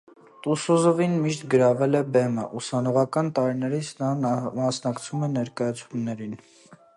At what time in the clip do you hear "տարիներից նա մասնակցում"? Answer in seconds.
3.41-5.27